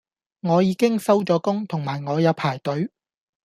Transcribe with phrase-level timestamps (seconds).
[0.39, 2.89] 我已經收咗工同埋我有排隊